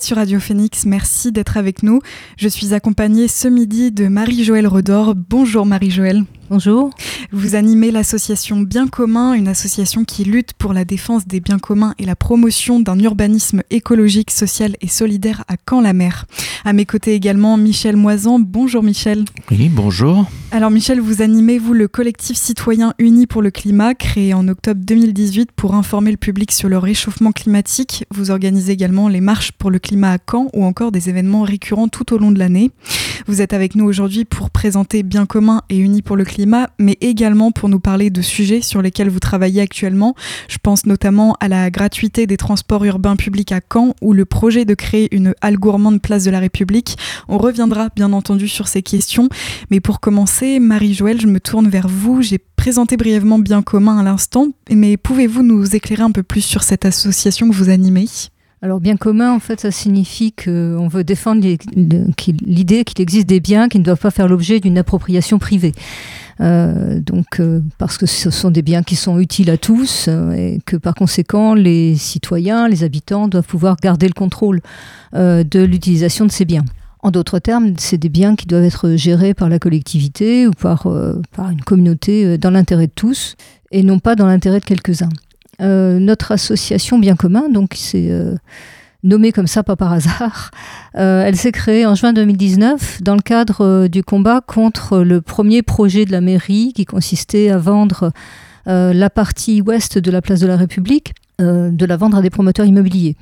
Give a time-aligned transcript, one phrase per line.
[0.00, 2.00] Sur Radio Phoenix, merci d'être avec nous.
[2.38, 5.14] Je suis accompagnée ce midi de Marie-Joëlle Redor.
[5.14, 6.24] Bonjour Marie-Joëlle.
[6.52, 6.90] Bonjour.
[7.30, 11.94] Vous animez l'association Bien commun, une association qui lutte pour la défense des biens communs
[11.98, 16.26] et la promotion d'un urbanisme écologique, social et solidaire à Caen-la-Mer.
[16.66, 18.38] À mes côtés également Michel Moisan.
[18.38, 19.24] Bonjour Michel.
[19.50, 20.26] Oui, bonjour.
[20.50, 24.82] Alors Michel, vous animez vous le collectif citoyen uni pour le climat créé en octobre
[24.84, 28.04] 2018 pour informer le public sur le réchauffement climatique.
[28.10, 31.88] Vous organisez également les marches pour le climat à Caen ou encore des événements récurrents
[31.88, 32.70] tout au long de l'année.
[33.26, 36.98] Vous êtes avec nous aujourd'hui pour présenter Bien commun et uni pour le climat mais
[37.00, 40.14] également pour nous parler de sujets sur lesquels vous travaillez actuellement.
[40.48, 44.64] Je pense notamment à la gratuité des transports urbains publics à Caen ou le projet
[44.64, 46.96] de créer une halle gourmande place de la République.
[47.28, 49.28] On reviendra bien entendu sur ces questions,
[49.70, 52.22] mais pour commencer, Marie-Joëlle, je me tourne vers vous.
[52.22, 56.62] J'ai présenté brièvement Bien commun à l'instant, mais pouvez-vous nous éclairer un peu plus sur
[56.62, 58.06] cette association que vous animez?
[58.62, 63.68] Alors bien commun, en fait, ça signifie qu'on veut défendre l'idée qu'il existe des biens
[63.68, 65.72] qui ne doivent pas faire l'objet d'une appropriation privée.
[66.40, 70.32] Euh, donc, euh, parce que ce sont des biens qui sont utiles à tous euh,
[70.32, 74.60] et que par conséquent, les citoyens, les habitants doivent pouvoir garder le contrôle
[75.12, 76.64] de l'utilisation de ces biens.
[77.00, 80.86] En d'autres termes, c'est des biens qui doivent être gérés par la collectivité ou par,
[81.36, 83.34] par une communauté dans l'intérêt de tous
[83.72, 85.10] et non pas dans l'intérêt de quelques-uns.
[85.62, 88.10] Notre association Bien commun, donc c'est
[89.02, 90.50] nommée comme ça pas par hasard.
[90.94, 95.22] Euh, elle s'est créée en juin 2019 dans le cadre euh, du combat contre le
[95.22, 98.12] premier projet de la mairie qui consistait à vendre
[98.66, 102.28] euh, la partie ouest de la place de la République, de la vendre à des
[102.28, 103.16] promoteurs immobiliers.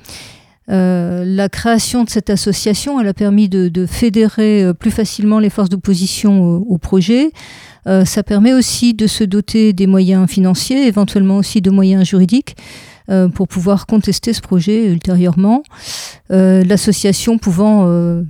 [0.67, 6.77] La création de cette association, a permis de, fédérer plus facilement les forces d'opposition au
[6.77, 7.31] projet.
[7.85, 12.55] ça permet aussi de se doter des moyens financiers, éventuellement aussi de moyens juridiques.
[13.11, 15.63] Euh, pour pouvoir contester ce projet ultérieurement.
[16.31, 18.23] Euh, l'association pouvant euh,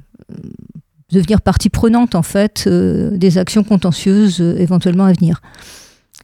[1.12, 5.42] devenir partie prenante en fait des actions contentieuses éventuellement à venir.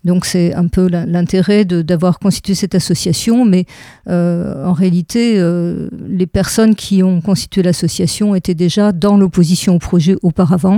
[0.03, 3.66] Donc c'est un peu l'intérêt d'avoir constitué cette association, mais
[4.08, 5.41] en réalité,
[6.08, 10.78] les personnes qui ont constitué l'association étaient déjà dans l'opposition au projet auparavant.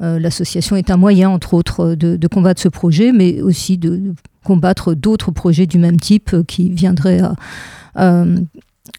[0.00, 5.30] l'association est un moyen, entre autres, de, combattre ce projet, mais aussi de combattre d'autres
[5.30, 7.20] projets du même type qui viendraient
[7.94, 8.24] à,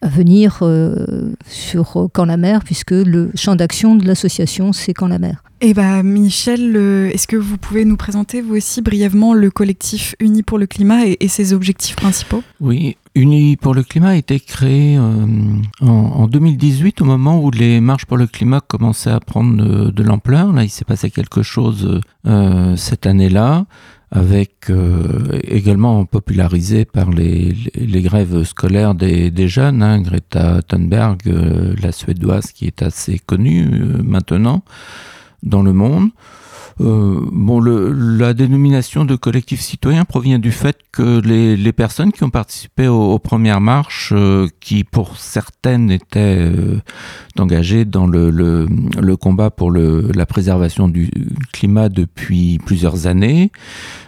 [0.01, 5.19] venir euh, sur Camp la Mer, puisque le champ d'action de l'association, c'est Camp la
[5.19, 5.43] Mer.
[5.63, 6.75] Eh bien, Michel,
[7.13, 11.05] est-ce que vous pouvez nous présenter, vous aussi, brièvement, le collectif Uni pour le climat
[11.05, 12.41] et, ses objectifs principaux?
[12.59, 15.27] Oui, Uni pour le climat a été créé euh,
[15.81, 20.51] en, 2018, au moment où les marches pour le climat commençaient à prendre de, l'ampleur.
[20.51, 23.65] Là, il s'est passé quelque chose euh, cette année-là
[24.11, 27.55] avec euh, également popularisé par les,
[28.01, 33.69] grèves scolaires des, des jeunes, hein, Greta Thunberg, euh, la suédoise qui est assez connue
[33.71, 34.63] euh, maintenant
[35.43, 36.09] dans le monde.
[36.81, 42.29] Euh, bon, la dénomination de collectif citoyen provient du fait que les, personnes qui ont
[42.29, 46.81] participé aux, premières marches, euh, qui pour certaines étaient euh,
[47.37, 48.67] engagées dans le,
[49.15, 51.09] combat pour la préservation du
[51.53, 53.51] climat depuis plusieurs années,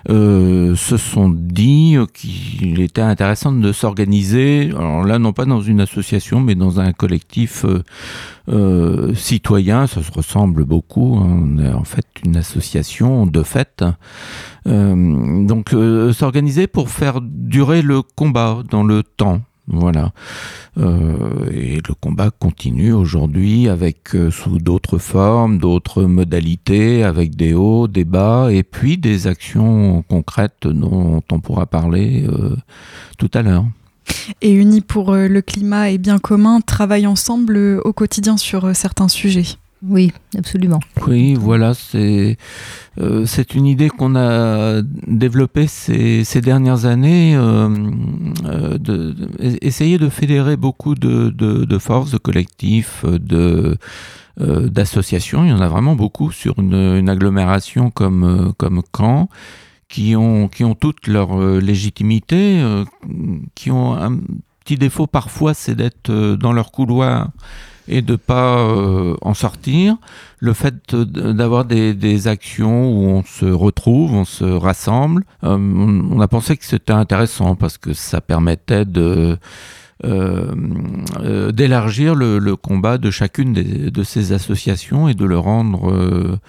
[0.08, 6.42] se sont dit qu'il était intéressant de s'organiser, alors là non pas dans une association,
[6.42, 7.66] mais dans un collectif
[9.16, 11.18] citoyen, ça se ressemble beaucoup.
[11.18, 11.44] Hein.
[11.44, 12.63] On est en fait une association
[13.32, 13.84] de fait.
[14.68, 19.42] Euh, donc euh, s'organiser pour faire durer le combat dans le temps.
[19.68, 20.12] Voilà.
[20.78, 27.88] Euh, et le combat continue aujourd'hui avec sous d'autres formes, d'autres modalités, avec des hauts,
[27.88, 32.28] des bas, et puis des actions concrètes dont on pourra parler
[33.18, 33.66] tout à l'heure
[34.42, 38.66] et Unis pour euh, le climat et bien commun travaillent ensemble euh, au quotidien sur
[38.66, 39.46] euh, certains sujets.
[39.86, 40.80] Oui, absolument.
[41.08, 42.38] Oui, voilà, c'est
[43.26, 47.68] c'est une idée qu'on a développée ces, dernières années, euh,
[48.78, 53.78] de, essayer de fédérer beaucoup de, de, forces, de collectifs, de
[54.40, 55.44] d'associations.
[55.44, 59.28] Il y en a vraiment beaucoup sur une, une agglomération comme comme Caen
[59.94, 62.84] qui ont, qui ont toute leur euh, légitimité, euh,
[63.54, 64.18] qui ont un
[64.66, 67.30] petit défaut parfois, c'est d'être euh, dans leur couloir
[67.88, 68.66] et de pas
[69.22, 69.98] en sortir.
[70.40, 76.28] Le fait d'avoir des, des, actions où on se retrouve, on se rassemble, on, a
[76.28, 79.38] pensé que c'était intéressant parce que ça permettait de
[81.54, 86.40] d'élargir le, le, combat de chacune des, de ces associations et de le rendre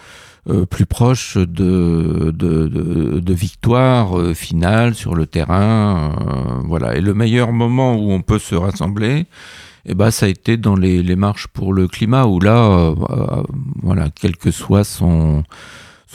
[0.51, 6.13] euh, plus proche de, de, de, de victoire euh, finale sur le terrain.
[6.21, 6.97] Euh, voilà.
[6.97, 9.25] Et le meilleur moment où on peut se rassembler,
[9.87, 12.95] eh ben, ça a été dans les, les marches pour le climat, où là,
[13.83, 15.45] voilà, quel que soit son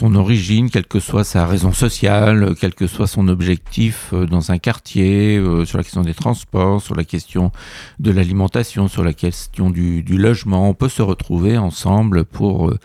[0.00, 4.50] son origine, quelle que soit sa raison sociale, quel que soit son objectif euh, dans
[4.50, 7.52] un quartier, euh, sur la question des transports, sur la question
[7.98, 10.70] de l'alimentation, sur la question du, logement.
[10.70, 12.78] On peut se retrouver ensemble pour euh,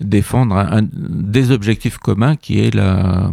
[0.00, 3.30] défendre un, des objectifs communs qui est la,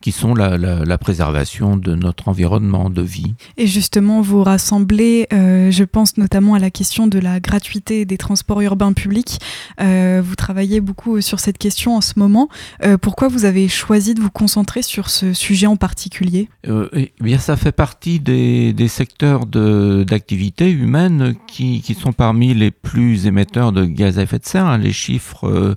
[0.00, 3.34] qui sont la, préservation de notre environnement de vie.
[3.56, 8.16] Et justement, vous rassemblez, euh, je pense notamment à la question de la gratuité des
[8.16, 9.38] transports urbains publics.
[9.80, 12.48] Euh, vous travaillez beaucoup sur cette question en ce moment.
[12.82, 16.48] Euh, pourquoi vous avez choisi de vous concentrer sur ce sujet en particulier?
[16.64, 23.72] Eh bien, Ça fait partie des, secteurs d'activité humaine qui, sont parmi les plus émetteurs
[23.72, 24.66] de gaz à effet de serre.
[24.66, 24.78] Hein.
[24.78, 25.76] Les chiffres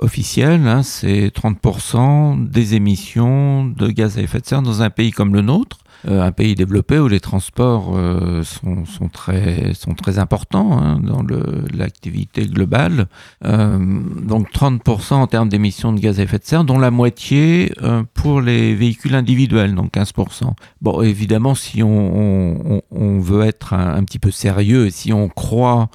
[0.00, 5.10] officiels, hein, c'est 30% des émissions de gaz à effet de serre dans un pays
[5.10, 10.18] comme le nôtre, un pays développé où les transports euh, sont, sont, très, sont très
[10.18, 11.24] importants hein, dans
[11.72, 13.06] l'activité globale.
[13.44, 13.78] Euh,
[14.22, 17.72] donc 30% en termes d'émissions de gaz à effet de serre, dont la moitié
[18.14, 20.52] pour les véhicules individuels, donc 15%.
[20.82, 22.82] Bon, évidemment, si on,
[23.20, 25.88] veut être un, petit peu sérieux, si on croit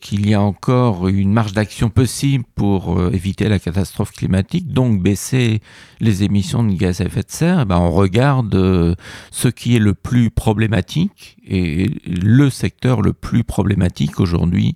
[0.00, 5.60] qu'il y a encore une marge d'action possible pour éviter la catastrophe climatique, donc baisser
[6.00, 8.96] les émissions de gaz à effet de serre, ben on regarde
[9.40, 14.74] ce qui est le plus problématique, et le secteur le plus problématique aujourd'hui,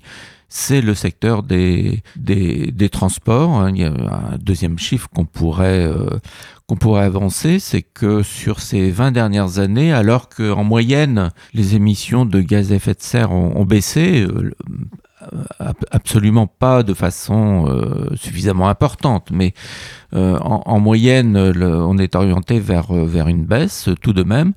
[0.49, 3.51] c'est le secteur des, des, transports.
[3.51, 3.73] Hein.
[3.75, 6.19] Il y a un deuxième chiffre qu'on pourrait, euh,
[6.81, 12.41] pourrait avancer, c'est que sur ces 20 dernières années, alors qu'en moyenne, les émissions de
[12.41, 14.53] gaz à effet de serre ont, baissé, euh,
[15.91, 19.55] absolument pas de façon euh, suffisamment importante, mais
[20.13, 24.53] en, moyenne, on est orienté vers, vers une baisse tout de même.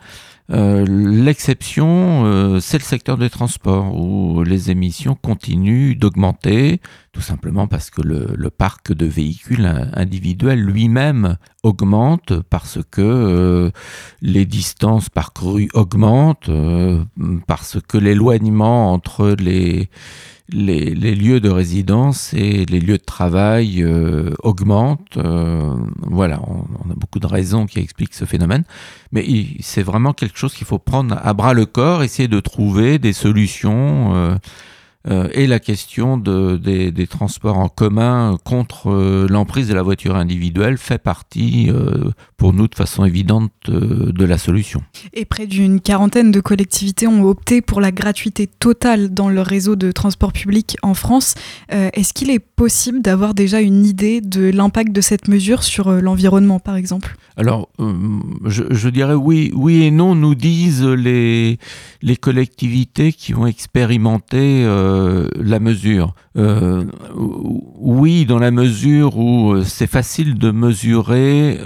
[0.50, 6.80] Euh, l'exception, euh, c'est le secteur des transports où les émissions continuent d'augmenter,
[7.18, 13.72] tout simplement parce que le, parc de véhicules individuels lui-même augmente parce que euh,
[14.22, 16.52] les distances parcourues augmentent,
[17.48, 19.90] parce que l'éloignement entre les
[20.50, 25.18] les, lieux de résidence et les lieux de travail euh, augmentent.
[25.18, 28.64] Euh, voilà, on, a beaucoup de raisons qui expliquent ce phénomène,
[29.12, 29.25] mais
[29.60, 33.14] c'est vraiment quelque chose qu'il faut prendre à bras le corps, essayer de trouver des
[33.14, 34.38] solutions.
[35.09, 40.15] Euh, et la question de, des, transports en commun contre euh, l'emprise de la voiture
[40.15, 44.81] individuelle fait partie, euh, pour nous, de façon évidente, de la solution.
[45.13, 49.75] Et près d'une quarantaine de collectivités ont opté pour la gratuité totale dans le réseau
[49.75, 51.36] de transport public en France.
[51.69, 56.59] Est-ce qu'il est possible d'avoir déjà une idée de l'impact de cette mesure sur l'environnement,
[56.59, 57.15] par exemple?
[57.38, 57.69] Alors,
[58.45, 61.57] je, je, dirais oui, oui et non, nous disent les,
[62.01, 64.65] les collectivités qui ont expérimenté
[64.97, 66.13] euh, la mesure.
[66.38, 66.85] Euh,
[67.15, 71.59] oui, dans la mesure où euh, c'est facile de mesurer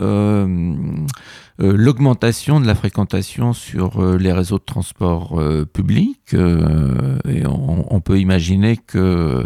[1.61, 5.39] l'augmentation de la fréquentation sur les réseaux de transport
[5.73, 6.33] public.
[6.33, 9.45] et on, peut imaginer que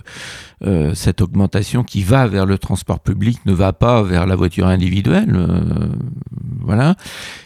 [0.94, 5.38] cette augmentation qui va vers le transport public ne va pas vers la voiture individuelle.
[6.62, 6.96] voilà.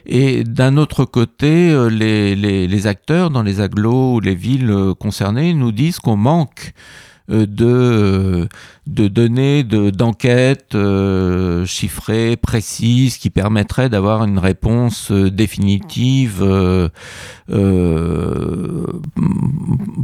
[0.05, 5.53] Et d'un autre côté, les, les, les, acteurs dans les agglos ou les villes concernées
[5.53, 6.73] nous disent qu'on manque
[7.18, 8.47] euh, de,
[8.87, 16.43] de données d'enquêtes euh, chiffrées, précises, qui permettraient d'avoir une réponse euh, définitive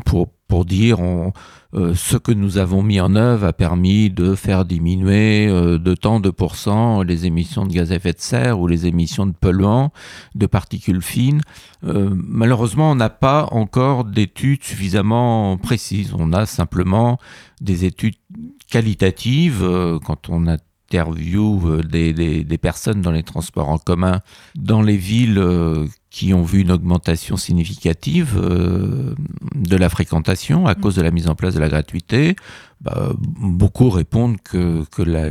[0.06, 1.34] pour, pour dire on,
[1.74, 6.30] ce que nous avons mis en œuvre a permis de faire diminuer de tant de
[6.30, 9.92] pourcents les émissions de gaz à effet de serre ou les émissions de polluants,
[10.36, 11.42] de particules fines.
[11.84, 16.14] malheureusement, on n'a pas encore d'études suffisamment précises.
[16.18, 17.20] On a simplement
[17.60, 18.16] des études
[18.70, 24.20] qualitatives euh, quand on interviewe euh, des, personnes dans les transports en commun
[24.56, 30.76] dans les villes euh, qui ont vu une augmentation significative de la fréquentation à mm.
[30.80, 32.38] cause de la mise en place de la gratuité.
[32.80, 35.28] Bah, beaucoup répondent que, que la,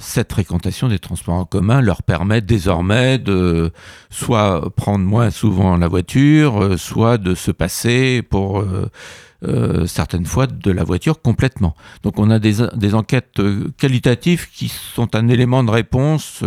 [0.00, 3.70] cette fréquentation des transports en commun leur permet désormais de
[4.10, 8.64] soit prendre moins souvent la voiture, soit de se passer pour
[9.44, 11.76] euh, certaines fois de la voiture complètement.
[12.02, 16.42] Donc on a des, des, enquêtes euh, qualitatives qui sont un élément de réponse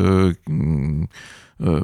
[1.62, 1.82] euh,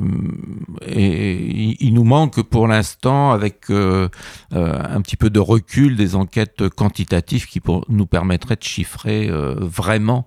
[0.86, 7.48] et il nous manque pour l'instant, avec un petit peu de recul, des enquêtes quantitatives
[7.48, 9.30] qui nous permettraient de chiffrer
[9.60, 10.26] vraiment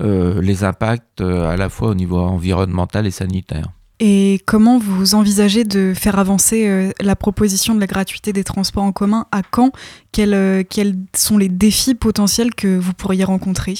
[0.00, 3.68] les impacts à la fois au niveau environnemental et sanitaire.
[4.00, 8.84] Et comment vous envisagez de faire avancer euh, la proposition de la gratuité des transports
[8.84, 9.26] en commun?
[9.32, 9.72] À Caen
[10.12, 13.74] quels sont les défis potentiels que vous pourriez rencontrer?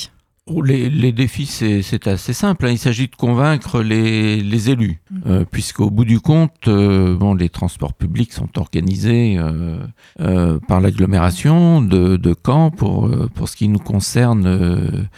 [0.50, 2.66] Oh, les, défis, c'est assez simple.
[2.66, 2.70] Hein.
[2.70, 5.16] Il s'agit de convaincre les, élus, mmh.
[5.26, 11.82] euh, puisqu'au bout du compte, euh, bon, les transports publics sont organisés euh, par l'agglomération
[11.82, 15.08] de, de, Caen pour, pour ce qui nous concerne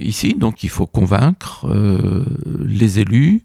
[0.00, 0.34] ici.
[0.34, 1.66] Donc il faut convaincre
[2.64, 3.42] les élus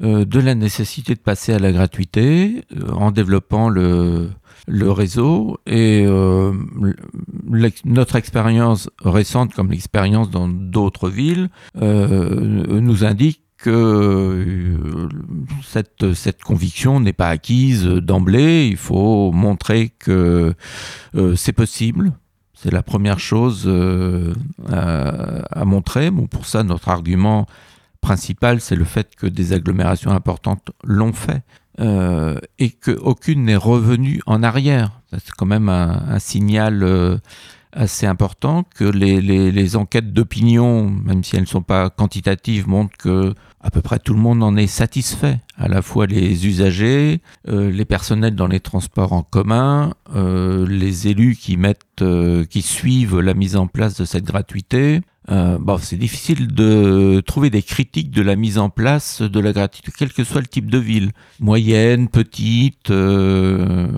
[0.00, 4.30] de la nécessité de passer à la gratuité en développant le,
[4.68, 6.52] le réseau et euh,
[7.84, 11.48] notre expérience récente, comme l'expérience dans d'autres villes,
[11.80, 15.08] euh, nous indique que euh,
[16.14, 18.68] cette, conviction n'est pas acquise d'emblée.
[18.68, 20.54] Il faut montrer que
[21.34, 22.12] c'est possible.
[22.54, 23.68] C'est la première chose
[24.68, 26.10] à, à, montrer.
[26.10, 27.46] Pour ça, notre argument
[28.00, 31.42] principal, c'est le fait que des agglomérations importantes l'ont fait.
[31.80, 35.00] Euh, et qu'aucune n'est revenue en arrière.
[35.12, 37.18] C'est quand même un, signal euh,
[37.72, 42.96] assez important que les, les, enquêtes d'opinion, même si elles ne sont pas quantitatives, montrent
[42.96, 47.20] que à peu près tout le monde en est satisfait, à la fois les usagers,
[47.48, 52.04] euh, les personnels dans les transports en commun, les élus qui mettent,
[52.48, 57.50] qui suivent la mise en place de cette gratuité, euh, bon, c'est difficile de trouver
[57.50, 60.70] des critiques de la mise en place de la gratuité, quel que soit le type
[60.70, 63.88] de ville, moyenne, petite, euh,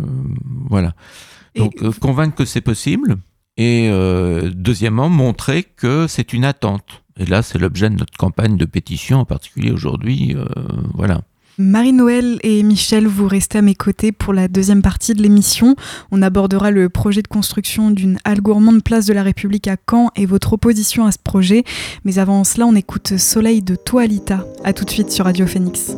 [0.69, 0.95] voilà.
[1.55, 3.17] Donc euh, convaincre que c'est possible
[3.61, 3.91] et
[4.55, 7.03] deuxièmement montrer que c'est une attente.
[7.19, 10.35] Et là, c'est l'objet de notre campagne de pétition, en particulier aujourd'hui,
[10.95, 11.21] voilà.
[11.59, 15.77] Marie-Noël et Michel, vous restez à mes côtés pour la deuxième partie de l'émission.
[16.11, 20.11] On abordera le projet de construction d'une halle gourmande place de la République à Caen
[20.17, 21.65] et votre opposition à ce projet.
[22.07, 24.47] Mais avant cela, on écoute Soleil de Toalita.
[24.65, 25.95] A tout de suite sur Radio Phoenix.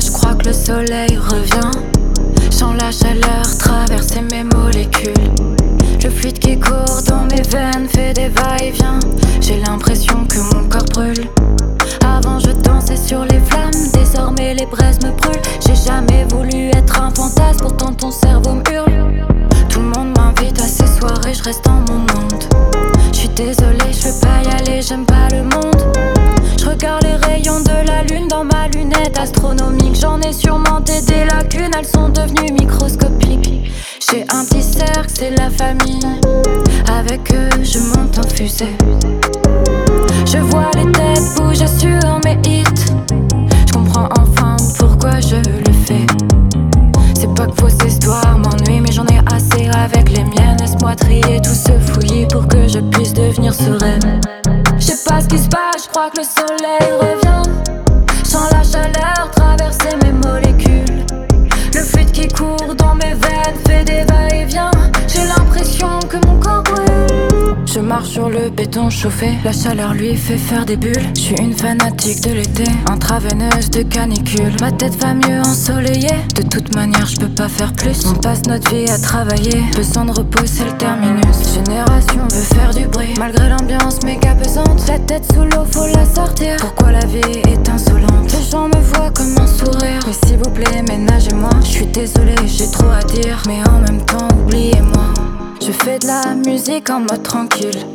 [0.00, 1.70] Je crois que le soleil revient.
[2.50, 5.12] Sans la chaleur traverser mes molécules.
[6.02, 9.00] Le fluide qui court dans mes veines fait des va-et-vient.
[9.40, 11.28] J'ai l'impression que mon corps brûle.
[12.04, 15.42] Avant je dansais sur les flammes, désormais les braises me brûlent.
[15.66, 19.26] J'ai jamais voulu être un fantasme, pourtant ton cerveau me hurle.
[19.68, 22.23] Tout le monde m'invite à ces soirées, je reste dans mon monde.
[28.84, 29.96] Dans ma lunette astronomique.
[30.00, 33.70] J'en ai surmonté des lacunes, elles sont devenues microscopiques.
[34.10, 36.00] J'ai un petit cercle, c'est la famille.
[36.98, 38.76] Avec eux, je monte en fusée.
[40.26, 42.64] Je vois les têtes bouger sur mes hits.
[43.66, 46.06] Je comprends enfin pourquoi je le fais.
[47.14, 50.56] C'est pas que fausse histoire m'ennuie, mais j'en ai assez avec les miennes.
[50.60, 54.20] Laisse-moi trier tout ce fouillis pour que je puisse devenir sereine.
[54.78, 57.33] Je sais pas ce qui se passe, je crois que le soleil revient.
[69.44, 71.10] La chaleur lui fait faire des bulles.
[71.14, 74.56] Je suis une fanatique de l'été, intraveineuse de canicule.
[74.62, 78.06] Ma tête va mieux ensoleillée, de toute manière je peux pas faire plus.
[78.06, 81.54] On passe notre vie à travailler, besoin de repos c'est le terminus.
[81.54, 84.80] Génération veut faire du bruit, malgré l'ambiance méga pesante.
[84.88, 86.56] La tête sous l'eau, faut la sortir.
[86.60, 88.32] Pourquoi la vie est insolente?
[88.32, 91.50] Les gens me voient comme un sourire, mais s'il vous plaît ménagez-moi.
[91.60, 95.12] Je suis désolée, j'ai trop à dire, mais en même temps oubliez-moi.
[95.60, 97.86] Je fais de la musique en mode tranquille.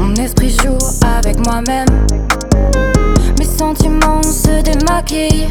[0.00, 1.86] Mon esprit joue avec moi-même.
[3.38, 5.48] Mes sentiments se démaquillent.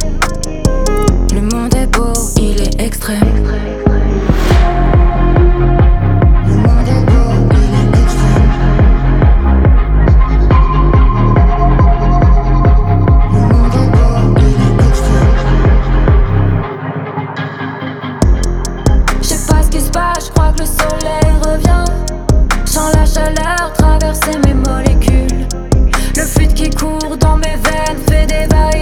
[1.36, 3.89] Le monde est beau, il est extrême.
[26.80, 28.79] court dans mes veines, fait des vagues.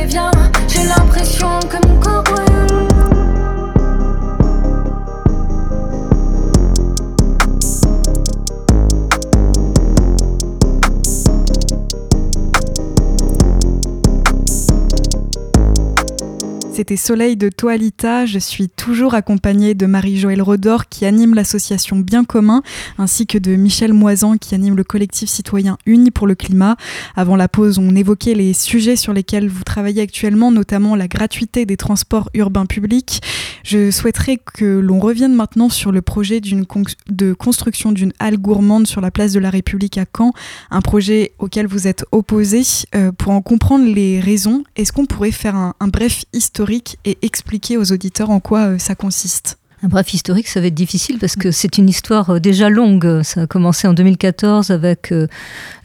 [16.78, 18.28] C'était Soleil de Toalita.
[18.28, 22.62] Je suis toujours accompagnée de Marie-Joëlle Rodor qui anime l'association Bien commun,
[23.00, 26.78] ainsi que de Michel Moisan qui anime le collectif citoyen Uni pour le climat.
[27.16, 31.66] Avant la pause, on évoquait les sujets sur lesquels vous travaillez actuellement, notamment la gratuité
[31.66, 33.24] des transports urbains publics.
[33.64, 39.02] Je souhaiterais que l'on revienne maintenant sur le projet de construction d'une halle gourmande sur
[39.02, 40.32] la place de la République à Caen,
[40.70, 42.62] un projet auquel vous êtes opposé.
[42.94, 46.67] Euh, pour en comprendre les raisons, est-ce qu'on pourrait faire un, un bref historique
[47.06, 50.74] et expliquer aux auditeurs en quoi euh, ça consiste un bref historique, ça va être
[50.74, 53.22] difficile parce que c'est une histoire euh, déjà longue.
[53.22, 55.28] Ça a commencé en 2014 avec euh,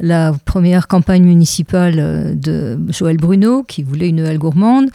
[0.00, 4.88] la première campagne municipale de Joël Bruno qui voulait une halle gourmande.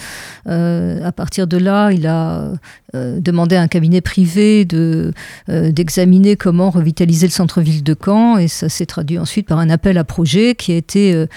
[0.48, 2.53] à partir de là, il a
[2.94, 5.13] demandé à un cabinet privé de,
[5.48, 9.98] d'examiner comment revitaliser le centre-ville de Caen et ça s'est traduit ensuite par un appel
[9.98, 11.27] à projet qui a été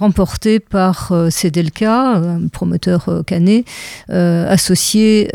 [0.00, 3.64] remporté par euh, Cedelka, un promoteur euh, canet,
[4.08, 5.30] euh, associé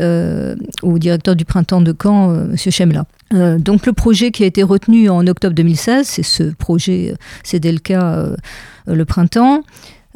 [0.82, 2.56] au directeur du printemps de Caen, M.
[2.56, 3.06] Chemla.
[3.58, 7.14] donc le projet qui a été retenu en octobre 2016, c'est ce projet
[7.44, 8.26] Cedelka
[8.86, 9.62] le printemps,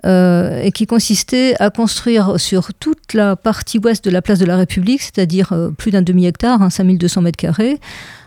[0.04, 4.56] et qui consistait à construire sur toute la partie ouest de la place de la
[4.56, 7.78] République, c'est-à-dire plus d'un demi-hectare, hein, 5200 mètres carrés,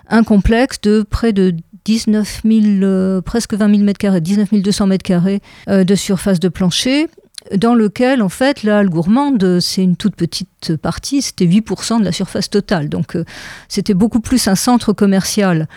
[0.10, 4.88] un complexe de près de 19 000, euh, presque 20 000 mètres carrés, 19 200
[4.88, 7.08] mètres carrés euh, de surface de plancher
[7.56, 12.06] dans lequel, en fait, la halle gourmande, c'est une toute petite partie, c'était 8% de
[12.06, 12.90] la surface totale.
[12.90, 13.26] Donc, euh,
[13.68, 15.68] c'était beaucoup plus un centre commercial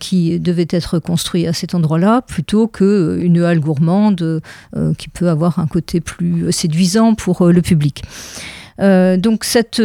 [0.00, 4.40] qui devait être construit à cet endroit-là, plutôt qu'une halle gourmande
[4.96, 8.02] qui peut avoir un côté plus séduisant pour le public.
[8.80, 9.82] Euh, donc cette,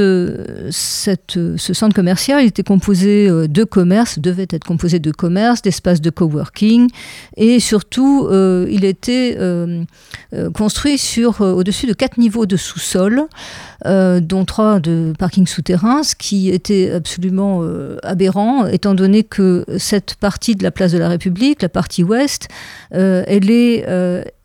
[0.69, 6.01] cette, ce centre commercial était composé euh, de commerces, devait être composé de commerces, d'espaces
[6.01, 6.89] de coworking
[7.35, 9.37] et surtout euh, il était
[10.53, 10.99] construit
[11.39, 13.27] au-dessus de quatre niveaux de sous-sol.
[13.85, 19.65] Euh, dont trois de parking souterrain, ce qui était absolument euh, aberrant, étant donné que
[19.77, 22.47] cette partie de la place de la République, la partie ouest,
[22.93, 23.85] euh, elle est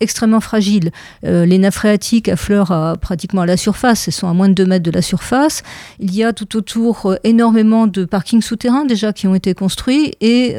[0.01, 0.91] extrêmement fragile.
[1.23, 4.67] les nappes phréatiques affleurent à, pratiquement à la surface, elles sont à moins de 2
[4.67, 5.63] mètres de la surface.
[6.01, 10.57] Il y a tout autour énormément de parkings souterrains déjà qui ont été construits et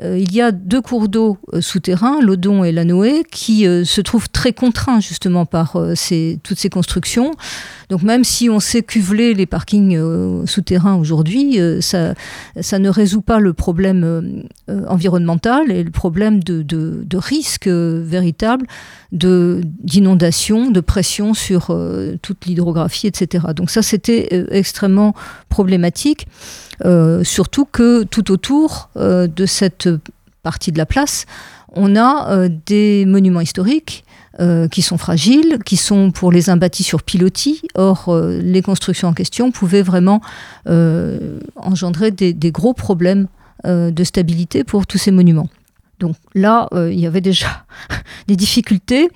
[0.00, 3.84] euh, il y a deux cours d'eau euh, souterrains, l'Odon et la Noé, qui euh,
[3.84, 5.72] se trouvent très contraints justement par
[6.42, 7.32] toutes ces constructions.
[7.90, 9.98] Donc même si on sait cuveler les parkings
[10.46, 12.14] souterrains aujourd'hui, ça,
[12.78, 18.66] ne résout pas le problème environnemental et le problème de, de risque véritable
[19.12, 21.76] d'inondation, de, pression sur
[22.22, 23.48] toute l'hydrographie, etc.
[23.54, 25.14] Donc ça, c'était extrêmement
[25.50, 26.26] problématique.
[27.22, 29.81] Surtout que tout autour de cette
[30.42, 31.26] partie de la place,
[31.74, 34.04] on a euh, des monuments historiques
[34.70, 37.60] qui sont fragiles, qui sont pour les uns bâtis sur pilotis.
[37.74, 40.22] Or, les constructions en question pouvaient vraiment
[40.64, 43.28] engendrer des, gros problèmes
[43.62, 45.48] de stabilité pour tous ces monuments.
[46.00, 47.64] Donc là, euh, il y avait déjà
[48.28, 49.10] des difficultés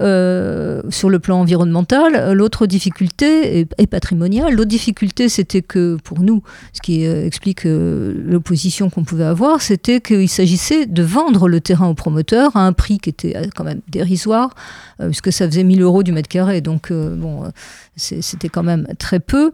[0.00, 2.32] euh, sur le plan environnemental.
[2.32, 4.54] L'autre difficulté est, patrimoniale.
[4.54, 10.00] L'autre difficulté, c'était que pour nous, ce qui euh, explique l'opposition qu'on pouvait avoir, c'était
[10.00, 13.80] qu'il s'agissait de vendre le terrain au promoteur à un prix qui était quand même
[13.88, 14.50] dérisoire,
[14.98, 16.60] puisque ça faisait 1000 euros du mètre carré.
[16.60, 17.50] Donc, bon,
[17.96, 19.52] c'était quand même très peu.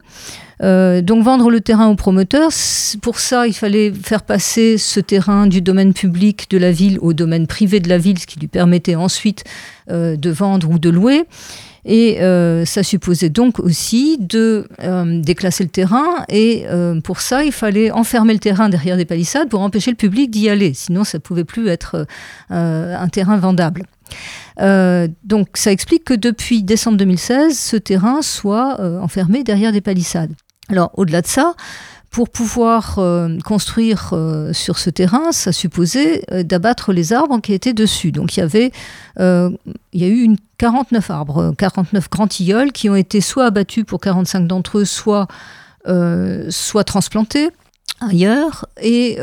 [0.60, 2.50] Donc vendre le terrain au promoteur,
[3.00, 7.07] pour ça il fallait faire passer ce terrain du domaine public de la ville au
[7.12, 9.44] domaine privé de la ville, ce qui lui permettait ensuite
[9.90, 11.24] euh, de vendre ou de louer.
[11.84, 14.68] Et euh, ça supposait donc aussi de
[15.22, 16.24] déclasser le terrain.
[16.28, 16.66] Et
[17.02, 20.50] pour ça, il fallait enfermer le terrain derrière des palissades pour empêcher le public d'y
[20.50, 20.74] aller.
[20.74, 22.06] Sinon, ça ne pouvait plus être
[22.50, 23.84] un terrain vendable.
[25.24, 30.34] donc ça explique que depuis décembre 2016, ce terrain soit enfermé derrière des palissades.
[30.68, 31.54] Alors, au-delà de ça,
[32.10, 37.52] pour pouvoir euh, construire euh, sur ce terrain, ça supposait euh, d'abattre les arbres qui
[37.52, 38.12] étaient dessus.
[38.12, 38.72] Donc il y avait,
[39.18, 43.84] il y a eu une 49 arbres, 49 grands tilleuls qui ont été soit abattus
[43.84, 45.28] pour 45 d'entre eux, soit,
[46.50, 47.50] soit transplantés
[48.00, 48.66] ailleurs.
[48.80, 49.18] Et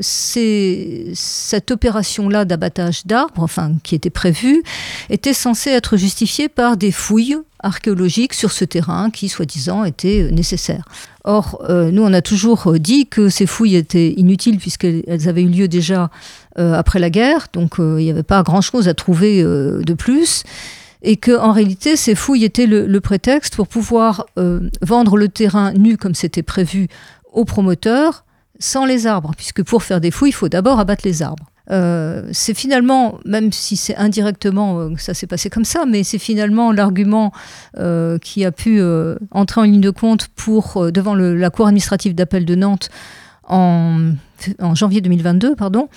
[0.00, 4.62] cette opération-là d'abattage d'arbres, enfin qui était prévue,
[5.10, 10.84] était censée être justifiée par des fouilles archéologiques sur ce terrain qui, soi-disant, étaient nécessaires.
[11.24, 15.48] Or, euh, nous, on a toujours dit que ces fouilles étaient inutiles puisqu'elles avaient eu
[15.48, 16.10] lieu déjà
[16.58, 20.42] euh, après la guerre, donc il n'y avait pas grand-chose à trouver de plus.
[21.04, 24.26] Et que en réalité ces fouilles étaient le prétexte pour pouvoir
[24.82, 26.88] vendre le terrain nu comme c'était prévu
[27.32, 28.24] aux promoteurs
[28.58, 31.51] sans les arbres, puisque pour faire des fouilles, il faut d'abord abattre les arbres.
[31.70, 36.18] Euh, c'est finalement, même si c'est indirectement, euh, ça s'est passé comme ça, mais c'est
[36.18, 37.32] finalement l'argument
[37.78, 38.82] euh, qui a pu
[39.30, 42.90] entrer en ligne de compte pour, devant la Cour administrative d'appel de Nantes
[43.48, 44.12] en,
[44.74, 45.88] janvier 2022, pardon,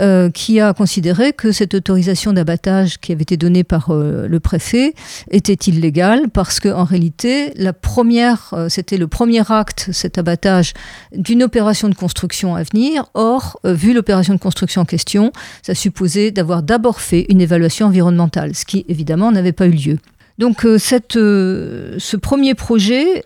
[0.00, 4.40] euh, qui a considéré que cette autorisation d'abattage qui avait été donnée par euh, le
[4.40, 4.94] préfet
[5.30, 10.72] était illégale parce que en réalité, la première, euh, c'était le premier acte, cet abattage,
[11.16, 13.06] d'une opération de construction à venir.
[13.14, 18.54] Or, vu l'opération de construction en question, ça supposait d'avoir d'abord fait une évaluation environnementale,
[18.54, 19.98] ce qui évidemment n'avait pas eu lieu.
[20.38, 23.24] Donc ce premier projet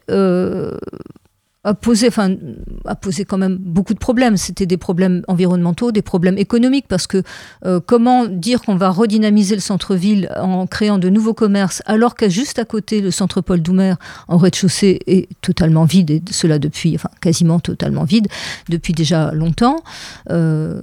[1.68, 2.35] a posé, enfin,
[2.87, 4.37] a posé quand même beaucoup de problèmes.
[4.37, 7.22] C'était des problèmes environnementaux, des problèmes économiques, parce que
[7.66, 12.28] euh, comment dire qu'on va redynamiser le centre-ville en créant de nouveaux commerces, alors qu'à
[12.28, 13.94] juste à côté, le centre Paul Doumer,
[14.28, 18.28] en rez-de-chaussée, est totalement vide, et cela depuis, enfin, quasiment totalement vide,
[18.68, 19.83] depuis déjà longtemps.
[20.31, 20.81] Euh,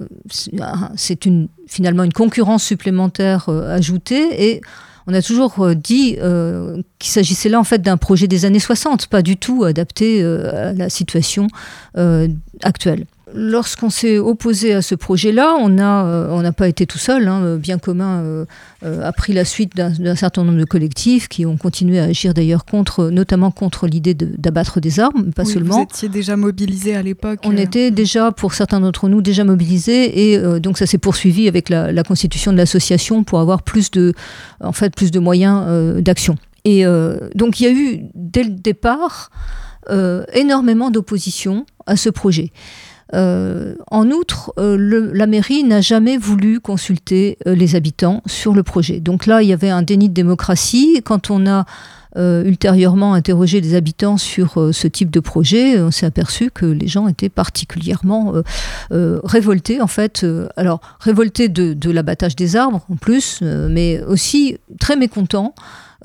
[0.96, 4.60] c'est une, finalement une concurrence supplémentaire euh, ajoutée, et
[5.06, 8.58] on a toujours euh, dit euh, qu'il s'agissait là en fait d'un projet des années
[8.58, 11.46] 60, pas du tout adapté euh, à la situation
[12.62, 13.06] actuelle.
[13.34, 17.26] Lorsqu'on s'est opposé à ce projet-là, on n'a on pas été tout seul.
[17.26, 17.56] Hein.
[17.56, 18.46] Bien commun
[18.82, 22.64] a pris la suite d'un certain nombre de collectifs qui ont continué à agir d'ailleurs
[22.64, 25.78] contre, notamment contre l'idée d'abattre des armes, pas seulement.
[25.78, 27.40] Vous étiez déjà mobilisés à l'époque.
[27.44, 31.68] On était déjà, pour certains d'entre nous, déjà mobilisés et donc ça s'est poursuivi avec
[31.68, 34.12] la, la constitution de l'association pour avoir plus de,
[34.60, 36.36] en fait, plus de moyens d'action.
[36.64, 36.84] Et
[37.34, 39.30] donc il y a eu dès le départ
[40.32, 42.52] énormément d'opposition à ce projet.
[43.14, 48.62] Euh, en outre, euh, la mairie n'a jamais voulu consulter euh, les habitants sur le
[48.62, 49.00] projet.
[49.00, 51.00] Donc là, il y avait un déni de démocratie.
[51.04, 51.64] Quand on a
[52.18, 57.08] ultérieurement interrogé les habitants sur ce type de projet, on s'est aperçu que les gens
[57.08, 58.32] étaient particulièrement
[58.90, 60.24] révoltés, en fait.
[60.56, 65.54] alors, révoltés de, de l'abattage des arbres, en plus, mais aussi très mécontents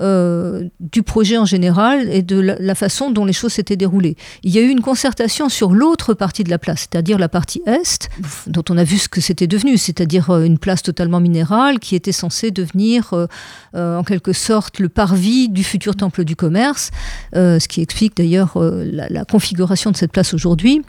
[0.00, 4.16] euh, du projet en général et de la, façon dont les choses s'étaient déroulées.
[4.42, 7.62] Il y a eu une concertation sur l'autre partie de la place, c'est-à-dire la partie
[7.66, 8.08] est,
[8.46, 11.94] dont on a vu ce que c'était devenu, c'est-à-dire euh, une place totalement minérale qui
[11.94, 16.90] était censée devenir euh, en quelque sorte le parvis du futur temple du commerce,
[17.34, 20.82] ce qui explique d'ailleurs la, configuration de cette place aujourd'hui.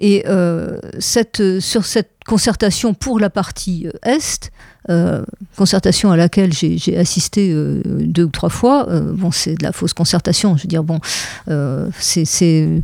[0.00, 0.24] Et
[0.98, 4.50] sur cette concertation pour la partie est,
[4.88, 5.24] euh,
[5.56, 8.88] concertation à laquelle j'ai assisté euh, deux ou trois fois.
[8.88, 10.56] Euh, bon, c'est de la fausse concertation.
[10.56, 11.00] Je veux dire, bon,
[11.98, 12.82] c'est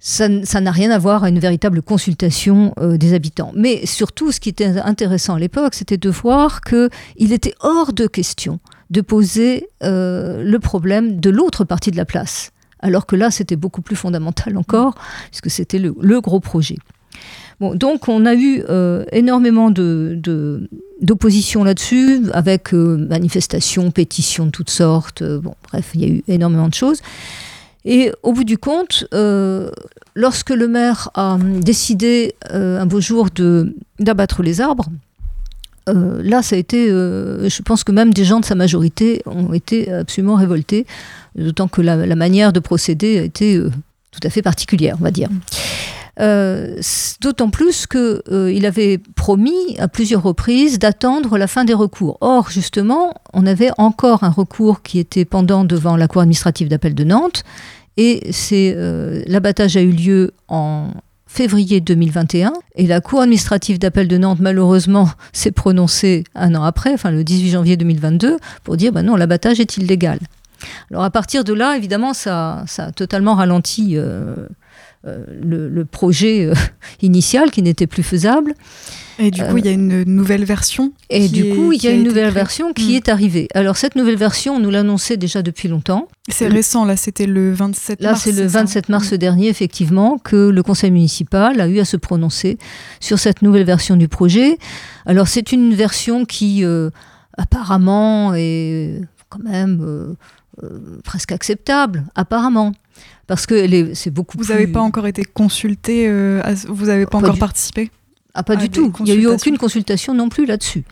[0.00, 3.52] ça n'a rien à voir à une véritable consultation des habitants.
[3.54, 8.08] Mais surtout, ce qui était intéressant à l'époque, c'était de voir qu'il était hors de
[8.08, 8.58] question
[8.90, 12.50] de poser le problème de l'autre partie de la place.
[12.80, 14.94] Alors que là, c'était beaucoup plus fondamental encore,
[15.30, 16.76] puisque c'était le, gros projet
[17.60, 19.70] donc on a eu euh, énormément
[21.00, 25.22] d'opposition là-dessus, avec euh, manifestations, pétitions de toutes sortes.
[25.22, 27.00] Euh, bref, il y a eu énormément de choses.
[27.84, 29.06] Et au bout du compte,
[30.14, 33.26] lorsque le maire a décidé un beau jour
[33.98, 34.86] d'abattre les arbres,
[35.88, 39.92] là, ça a été, je pense que même des gens de sa majorité ont été
[39.92, 40.86] absolument révoltés,
[41.34, 43.60] d'autant que la, la, manière de procéder a été
[44.12, 45.28] tout à fait particulière, on va dire.
[46.20, 46.78] Euh,
[47.22, 52.18] d'autant plus qu'il euh, avait promis à plusieurs reprises d'attendre la fin des recours.
[52.20, 56.94] Or, justement, on avait encore un recours qui était pendant devant la Cour administrative d'appel
[56.94, 57.44] de Nantes,
[57.96, 60.90] et euh, l'abattage a eu lieu en
[61.26, 66.92] février 2021, et la Cour administrative d'appel de Nantes, malheureusement, s'est prononcée un an après,
[66.92, 70.18] enfin le 18 janvier 2022, pour dire ben non, l'abattage est illégal.
[70.90, 73.96] Alors à partir de là, évidemment, ça, ça a totalement ralenti
[75.04, 76.54] le, projet euh,
[77.02, 78.54] initial qui n'était plus faisable.
[79.18, 80.92] Et du coup, il y a une nouvelle version.
[81.10, 82.96] Et du coup, il y a une nouvelle version qui hmm.
[82.96, 83.48] est arrivée.
[83.54, 86.08] Alors, cette nouvelle version, on nous l'annonçait déjà depuis longtemps.
[86.28, 88.12] C'est récent, là, c'était le 27 mars.
[88.12, 89.16] Là, c'est le 27 mars hmm.
[89.16, 92.58] dernier, effectivement, que le conseil municipal a eu à se prononcer
[93.00, 94.56] sur cette nouvelle version du projet.
[95.04, 96.90] Alors, c'est une version qui, euh,
[97.36, 100.16] apparemment, est quand même
[101.04, 102.72] presque acceptable, apparemment
[103.26, 107.38] parce que c'est beaucoup vous n'avez pas encore été consulté, euh, vous n'avez pas, encore
[107.38, 107.90] participé
[108.34, 108.92] ah, pas du tout.
[109.00, 110.84] Il n'y a eu aucune consultation non plus là-dessus.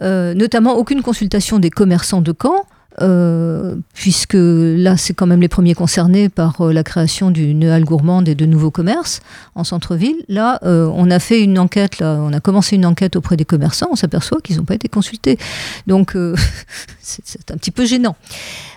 [0.00, 2.66] Euh, notamment aucune consultation des commerçants de Caen,
[3.00, 8.28] euh, puisque là, c'est quand même les premiers concernés par la création d'une halle gourmande
[8.28, 9.20] et de nouveaux commerces
[9.54, 10.24] en centre-ville.
[10.28, 13.88] Là, on a fait une enquête, là, on a commencé une enquête auprès des commerçants,
[13.90, 15.38] on s'aperçoit qu'ils n'ont pas été consultés.
[15.86, 16.16] Donc,
[17.00, 18.16] c'est un petit peu gênant.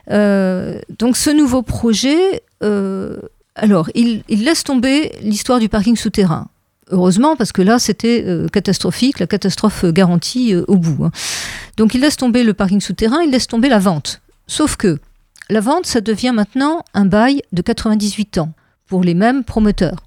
[0.09, 3.17] donc, ce nouveau projet euh,
[3.55, 6.47] alors, il, laisse tomber l'histoire du parking souterrain.
[6.91, 11.05] Heureusement, parce que là, c'était catastrophique, la catastrophe garantie au bout.
[11.05, 11.11] Hein.
[11.77, 14.21] Donc il laisse tomber le parking souterrain, il laisse tomber la vente.
[14.47, 14.99] Sauf que
[15.49, 18.53] la vente, ça devient maintenant un bail de 98 ans
[18.87, 20.03] pour les mêmes promoteurs.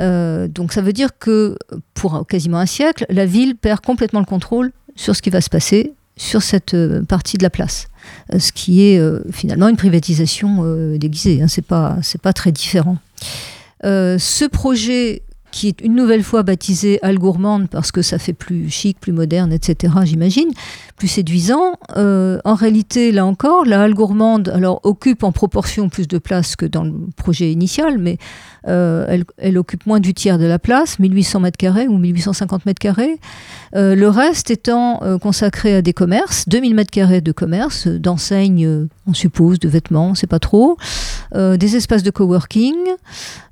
[0.00, 1.56] Euh, donc ça veut dire que
[1.94, 5.50] pour quasiment un siècle, la ville perd complètement le contrôle sur ce qui va se
[5.50, 7.88] passer sur cette euh, partie de la place,
[8.32, 9.00] euh, ce qui est
[9.32, 10.64] finalement une privatisation
[10.96, 11.42] déguisée.
[11.42, 12.98] Hein, c'est pas pas très différent.
[13.82, 18.70] ce projet qui est une nouvelle fois baptisé Al Gourmande parce que ça fait plus
[18.70, 20.50] chic, plus moderne, etc., j'imagine,
[20.96, 21.74] plus séduisant.
[21.96, 26.56] Euh, en réalité, là encore, la Halle Gourmande alors, occupe en proportion plus de place
[26.56, 28.18] que dans le projet initial, mais
[28.68, 32.66] euh, elle, elle, occupe moins du tiers de la place, 1800 mètres carrés ou 1850
[32.66, 33.18] mètres carrés.
[33.74, 39.14] Euh, le reste étant consacré à des commerces, 2000 mètres carrés de commerce, d'enseignes, on
[39.14, 40.76] suppose, de vêtements, sait pas trop,
[41.34, 42.76] des espaces de coworking,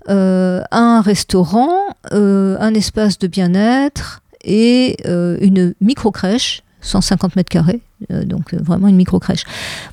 [0.09, 1.71] un restaurant,
[2.11, 8.97] un espace de bien-être et une micro-crèche 150 mètres carrés, euh, donc euh, vraiment une
[8.97, 9.45] micro-crèche.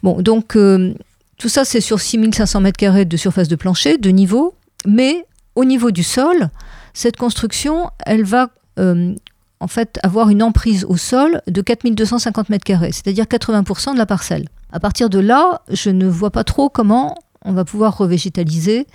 [0.03, 0.93] Bon, donc euh,
[1.37, 5.65] tout ça, c'est sur 6500 mètres carrés de surface de plancher, de niveau, mais au
[5.65, 6.49] niveau du sol,
[6.93, 12.91] cette construction, elle va en fait avoir une emprise au sol de 4250 mètres carrés,
[12.91, 14.49] c'est-à-dire 80% de la parcelle.
[14.73, 18.87] À partir de là, je ne vois pas trop comment on va pouvoir revégétaliser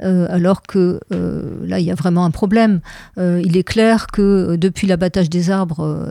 [0.00, 2.80] alors que là, il y a vraiment un problème.
[3.16, 6.06] il est clair que depuis l'abattage des arbres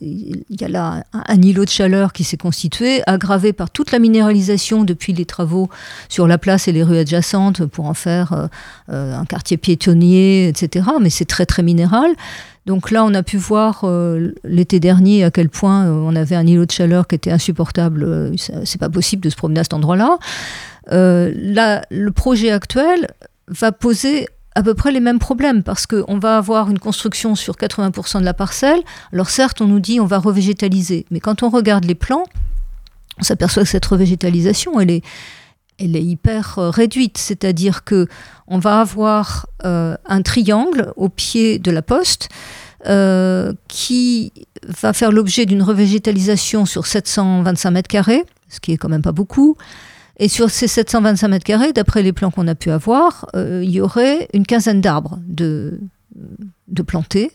[0.00, 3.98] il y a là un, îlot de chaleur qui s'est constitué, aggravé par toute la
[3.98, 5.68] minéralisation depuis les travaux
[6.08, 8.46] sur la place et les rues adjacentes pour en faire euh,
[8.90, 10.86] euh, un quartier piétonnier, etc.
[11.00, 12.10] Mais c'est très très minéral.
[12.70, 16.46] Donc là, on a pu voir euh, l'été dernier à quel point on avait un
[16.46, 18.32] îlot de chaleur qui était insupportable.
[18.36, 20.18] c'est pas possible de se promener à cet endroit-là.
[20.86, 23.08] là, le projet actuel
[23.48, 27.56] va poser à peu près les mêmes problèmes parce qu'on va avoir une construction sur
[27.56, 28.80] 80% de la parcelle.
[29.12, 32.24] Alors certes, on nous dit on va revégétaliser, mais quand on regarde les plans,
[33.18, 35.04] on s'aperçoit que cette revégétalisation, elle est,
[35.80, 38.06] elle est hyper euh, réduite, c'est-à-dire que
[38.46, 42.28] on va avoir euh, un triangle au pied de la poste
[42.86, 44.32] euh, qui
[44.80, 49.12] va faire l'objet d'une revégétalisation sur 725 mètres carrés, ce qui est quand même pas
[49.12, 49.56] beaucoup.
[50.18, 53.80] Et sur ces 725 mètres carrés, d'après les plans qu'on a pu avoir, il y
[53.80, 55.80] aurait une quinzaine d'arbres de,
[56.86, 57.30] plantés.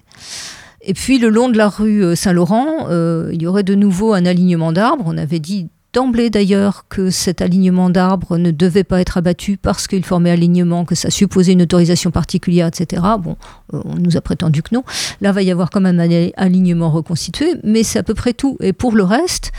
[0.82, 2.90] Et puis le long de la rue Saint-Laurent,
[3.32, 5.06] il y aurait de nouveau un alignement d'arbres.
[5.08, 9.88] On avait dit d'emblée d'ailleurs que cet alignement d'arbres ne devait pas être abattu parce
[9.88, 13.02] qu'il formait alignement, que ça supposait une autorisation particulière, etc.
[13.18, 13.38] Bon,
[13.72, 14.84] on nous a prétendu que non.
[15.22, 18.58] Là, va y avoir quand même un alignement reconstitué, mais c'est à peu près tout.
[18.60, 19.54] Et pour le reste,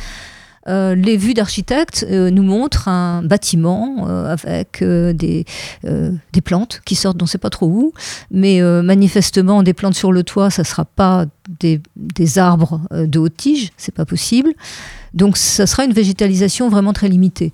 [0.68, 5.44] euh, les vues d'architectes euh, nous montrent un bâtiment euh, avec des,
[6.44, 7.92] plantes qui sortent, on ne sait pas trop où,
[8.30, 11.26] mais manifestement des plantes sur le toit, ça ne sera pas
[11.60, 11.80] des,
[12.38, 14.52] arbres de haute tige, c'est pas possible.
[15.14, 17.52] Donc ça sera une végétalisation vraiment très limitée.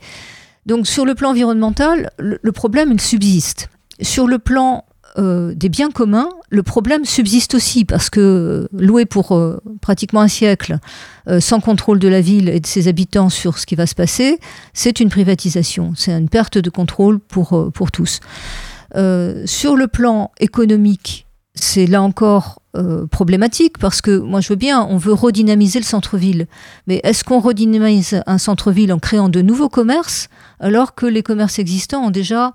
[0.66, 3.70] Donc sur le plan environnemental, le problème il subsiste.
[4.00, 4.84] Sur le plan
[5.18, 10.22] euh, des biens communs, le problème subsiste aussi parce que euh, louer pour euh, pratiquement
[10.22, 10.78] un siècle
[11.38, 14.40] sans contrôle de la ville et de ses habitants sur ce qui va se passer,
[14.72, 18.18] c'est une privatisation, c'est une perte de contrôle pour, tous.
[18.92, 22.60] sur le plan économique, c'est là encore
[23.12, 26.48] problématique parce que moi je veux bien, on veut redynamiser le centre-ville,
[26.88, 31.60] mais est-ce qu'on redynamise un centre-ville en créant de nouveaux commerces alors que les commerces
[31.60, 32.52] existants ont déjà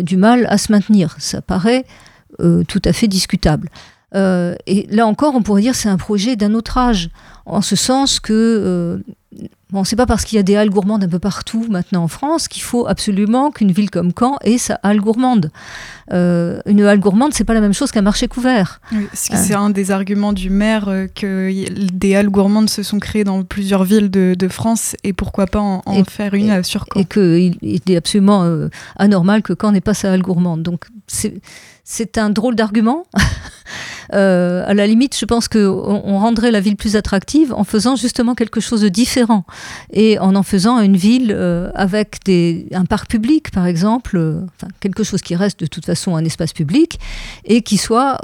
[0.00, 1.16] du mal à se maintenir.
[1.18, 1.84] Ça paraît
[2.40, 3.68] euh, tout à fait discutable.
[4.14, 7.10] Euh, et là encore, on pourrait dire c'est un projet d'un autre âge,
[7.44, 9.02] en ce sens que
[9.70, 12.08] Bon, c'est pas parce qu'il y a des halles gourmandes un peu partout maintenant en
[12.08, 15.52] France qu'il faut absolument qu'une ville comme Caen ait sa halle gourmande.
[16.12, 18.80] Euh, une halle gourmande, c'est pas la même chose qu'un marché couvert.
[19.12, 21.52] c'est un des arguments du maire euh, que
[21.92, 26.04] des halles gourmandes se sont créées dans plusieurs villes de, France et pourquoi pas en,
[26.04, 27.00] faire une sur Caen.
[27.00, 30.64] Et qu'il est absolument euh, anormal que Caen n'ait pas sa halle gourmande.
[30.64, 30.86] Donc
[31.84, 33.04] c'est un drôle d'argument.
[34.12, 37.94] Euh, à la limite, je pense qu'on on rendrait la ville plus attractive en faisant
[37.94, 39.19] justement quelque chose de différent
[39.92, 44.40] et en en faisant une ville euh, avec des, un parc public, par exemple, euh,
[44.80, 46.98] quelque chose qui reste de toute façon un espace public
[47.44, 48.18] et qui soit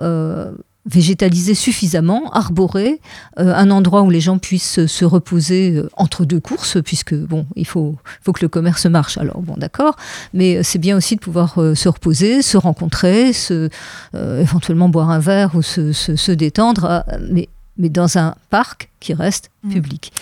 [0.86, 3.00] végétalisé suffisamment, arboré,
[3.38, 7.46] euh, un endroit où les gens puissent se reposer euh, entre deux courses, puisque bon,
[7.56, 9.18] il faut, faut que le commerce marche.
[9.18, 9.96] Alors bon, d'accord,
[10.32, 13.68] mais c'est bien aussi de pouvoir euh, se reposer, se rencontrer, se,
[14.14, 19.50] éventuellement boire un verre ou se, se, détendre, mais, mais dans un parc qui reste
[19.64, 19.70] mmh.
[19.70, 20.12] public.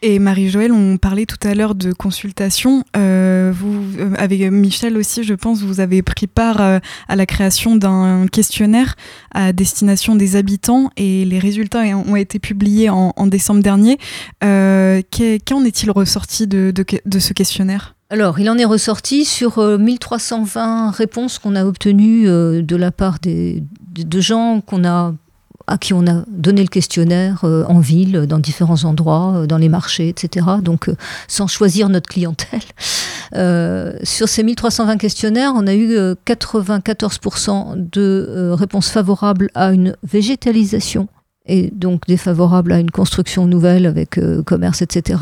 [0.00, 2.84] Et Marie-Joëlle, on parlait tout à l'heure de consultation.
[2.96, 7.26] Euh, vous, euh, avec Michel aussi, je pense, vous avez pris part euh, à la
[7.26, 8.94] création d'un questionnaire
[9.34, 13.98] à destination des habitants et les résultats ont été publiés en, décembre dernier.
[14.40, 17.96] Qu'en est-il ressorti de, de, ce questionnaire?
[18.10, 23.62] Alors, il en est ressorti sur 1320 réponses qu'on a obtenues de la part des,
[23.96, 25.14] de gens qu'on a
[25.68, 29.58] à qui on a donné le questionnaire euh, en ville, dans différents endroits, euh, dans
[29.58, 30.46] les marchés, etc.
[30.62, 30.96] Donc, euh,
[31.28, 32.60] sans choisir notre clientèle.
[34.02, 35.94] sur ces 1320 questionnaires, on a eu
[36.26, 41.08] 94% de réponses favorables à une végétalisation
[41.44, 45.20] et donc défavorables à une construction nouvelle avec commerce, etc.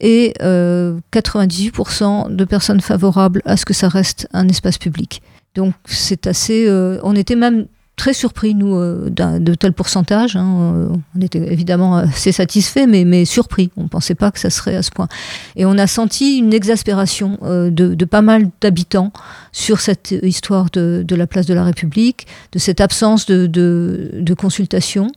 [0.00, 5.20] Et 98% de personnes favorables à ce que ça reste un espace public.
[5.54, 6.66] Donc c'est assez...
[7.02, 7.66] on était même
[7.98, 10.36] très surpris, nous, euh, de tel pourcentage.
[10.36, 13.70] Hein, euh, on était évidemment assez satisfaits, mais, mais surpris.
[13.76, 15.08] On ne pensait pas que ça serait à ce point.
[15.56, 19.12] Et on a senti une exaspération euh, de, pas mal d'habitants
[19.52, 25.08] sur cette histoire de, la place de la République, de cette absence de, de consultation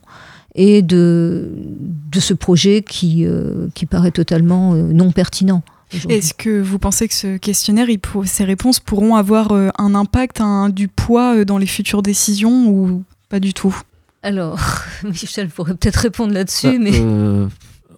[0.54, 1.52] et de,
[2.10, 3.24] de ce projet qui,
[3.74, 5.62] qui paraît totalement non pertinent.
[6.08, 7.86] Est-ce que vous pensez que ce questionnaire,
[8.24, 12.68] ces réponses pourront avoir euh, un impact, un, du poids euh, dans les futures décisions
[12.68, 13.76] ou pas du tout?
[14.22, 14.60] Alors,
[15.04, 16.92] Michel pourrait peut-être répondre là-dessus, bah, mais...
[16.94, 17.48] Euh,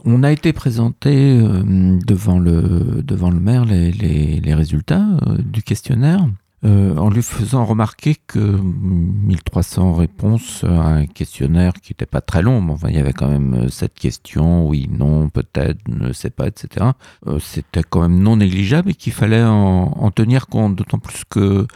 [0.05, 5.07] on a été présenté devant, le, devant le maire les, les résultats
[5.39, 6.27] du questionnaire.
[6.65, 12.41] Euh, en lui faisant remarquer que 1300 réponses à un questionnaire qui n'était pas très
[12.41, 16.15] long, mais enfin il y avait quand même cette euh, questions, oui, non, peut-être, ne
[16.15, 16.87] sais pas, etc.
[17.27, 21.67] Euh, c'était quand même non négligeable et qu'il fallait en, tenir compte, d'autant plus que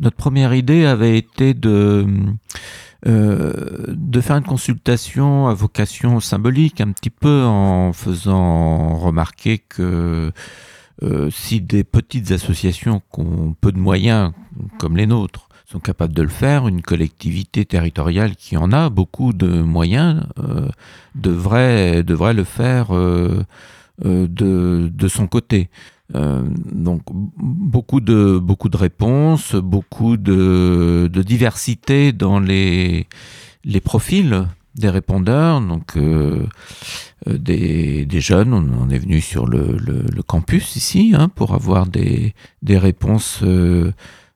[0.00, 2.06] notre première idée avait été de,
[3.06, 10.32] de faire une consultation à vocation symbolique, un petit peu en faisant remarquer que
[11.02, 14.32] euh, si des petites associations qui ont peu de moyens,
[14.78, 19.32] comme les nôtres, sont capables de le faire, une collectivité territoriale qui en a beaucoup
[19.32, 20.68] de moyens euh,
[21.14, 23.42] devrait, devrait le faire euh,
[24.04, 25.68] de, de, son côté.
[26.12, 33.06] donc beaucoup de, beaucoup de réponses, beaucoup de, de diversité dans les,
[33.64, 36.46] les profils des répondeurs, donc euh,
[37.28, 38.52] euh, des, des, jeunes.
[38.52, 43.92] On, est venu sur le, le, campus ici hein, pour avoir des, des réponses euh,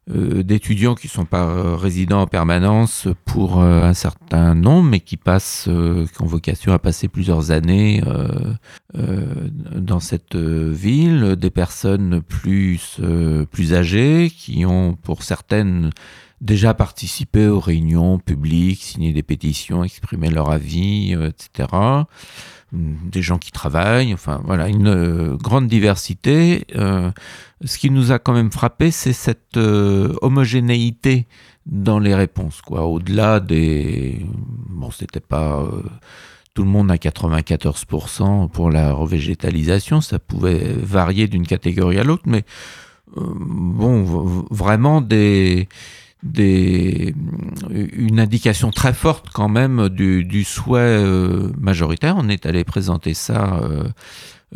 [0.07, 6.23] d'étudiants qui sont pas résidents en permanence pour un certain nombre, mais qui passent, qui
[6.23, 8.03] ont vocation à passer plusieurs années
[8.95, 13.03] dans cette ville, des personnes plus
[13.51, 15.91] plus âgées qui ont pour certaines
[16.41, 21.69] déjà participé aux réunions publiques, signé des pétitions, exprimé leur avis, euh, etc.
[22.73, 26.67] Des gens qui travaillent, enfin voilà, une euh, grande diversité.
[26.77, 27.11] Euh,
[27.65, 31.27] ce qui nous a quand même frappé, c'est cette homogénéité
[31.67, 32.87] dans les réponses, quoi.
[32.87, 34.25] Au-delà des,
[34.69, 35.67] bon, c'était pas
[36.55, 42.25] tout le monde à 94% pour la revégétalisation, ça pouvait varier d'une catégorie à l'autre,
[42.27, 42.45] mais
[43.17, 44.03] bon,
[44.51, 45.69] vraiment des
[46.23, 47.15] des,
[47.71, 52.17] une indication très forte quand même du, souhait euh, majoritaire.
[52.19, 53.89] On est allé présenter ça euh,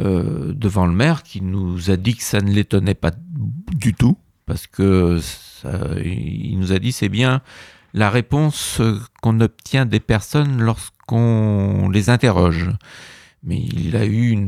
[0.00, 3.12] euh, devant le maire qui nous a dit que ça ne l'étonnait pas
[3.74, 5.20] du tout parce que
[6.04, 7.40] il nous a dit c'est bien
[7.94, 8.80] la réponse
[9.20, 12.70] qu'on obtient des personnes lorsqu'on les interroge.
[13.44, 14.44] Mais il a eu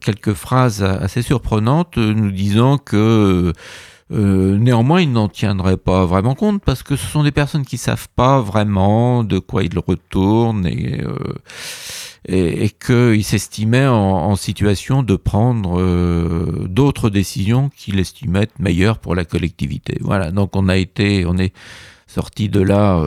[0.00, 3.52] quelques phrases assez surprenantes nous disant que
[4.12, 7.78] euh, néanmoins, ils n'en tiendraient pas vraiment compte parce que ce sont des personnes qui
[7.78, 11.34] savent pas vraiment de quoi ils retournent et, euh,
[12.28, 19.24] et, qu'ils s'estimaient en, situation de prendre euh, d'autres décisions qu'ils estimaient meilleures pour la
[19.24, 19.96] collectivité.
[20.00, 20.30] Voilà.
[20.30, 21.54] Donc on a été, on est
[22.06, 23.02] sorti de là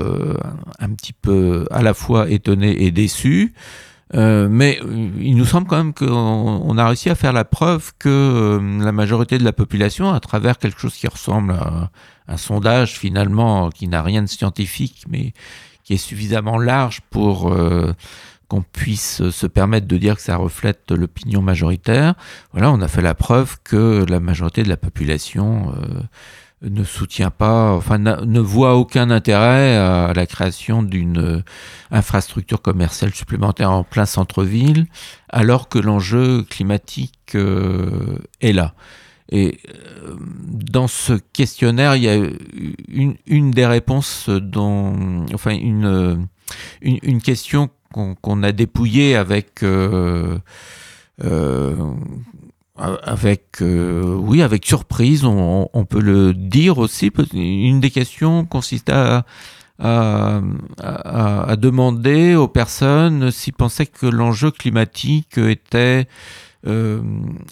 [0.80, 3.54] un petit peu à la fois étonné et déçu.
[4.14, 7.92] Euh, mais euh, il nous semble quand même qu'on a réussi à faire la preuve
[7.98, 11.90] que euh, la majorité de la population, à travers quelque chose qui ressemble à
[12.28, 15.34] un sondage finalement qui n'a rien de scientifique, mais
[15.84, 17.56] qui est suffisamment large pour
[18.48, 22.16] qu'on puisse se permettre de dire que ça reflète l'opinion majoritaire.
[22.54, 25.76] Voilà, on a fait la preuve que la majorité de la population
[26.62, 31.44] ne soutient pas, enfin ne voit aucun intérêt à la création d'une euh,
[31.92, 34.88] infrastructure commerciale supplémentaire en plein centre-ville,
[35.30, 38.74] alors que l'enjeu climatique euh, est là.
[39.32, 42.30] Et euh, dans ce questionnaire, il y a
[43.26, 46.28] une, des réponses dont, enfin une,
[47.24, 49.64] question qu'on a dépouillée avec
[52.78, 57.12] avec oui avec surprise on, on, peut le dire aussi.
[57.34, 59.26] Une des questions consiste à
[59.78, 60.42] à,
[60.78, 66.08] à, demander aux personnes s'ils pensaient que l'enjeu climatique était
[66.68, 67.00] euh,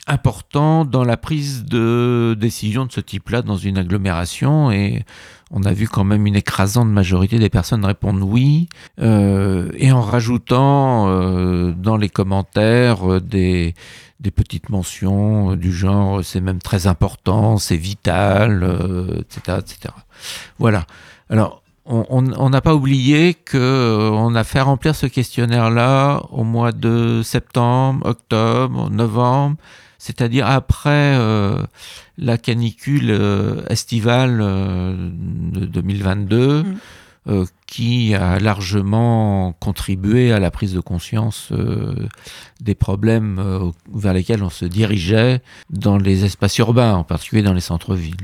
[0.07, 4.71] important dans la prise de décision de ce type-là dans une agglomération.
[4.71, 5.03] Et
[5.51, 8.69] on a vu quand même une écrasante majorité des personnes répondre oui
[8.99, 13.75] euh, et en rajoutant euh, dans les commentaires des,
[14.23, 18.63] des petites mentions du genre c'est même très important, c'est vital,
[19.19, 19.93] etc., etc.
[20.57, 20.85] Voilà.
[21.29, 26.71] Alors on n'a pas oublié que euh, on a fait remplir ce questionnaire-là au mois
[26.71, 29.57] de septembre, octobre, novembre,
[29.97, 31.61] c'est-à-dire après euh,
[32.17, 36.63] la canicule euh, estivale de 2022
[37.73, 42.07] qui a largement contribué à la prise de conscience euh,
[42.61, 47.53] des problèmes euh, vers lesquels on se dirigeait dans les espaces urbains, en particulier dans
[47.53, 48.15] les centres-villes.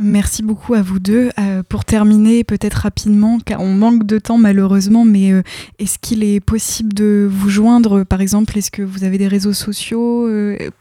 [0.00, 1.28] Merci beaucoup à vous deux.
[1.38, 5.32] Euh, pour terminer, peut-être rapidement, car on manque de temps malheureusement, mais
[5.78, 9.52] est-ce qu'il est possible de vous joindre Par exemple, est-ce que vous avez des réseaux
[9.52, 10.26] sociaux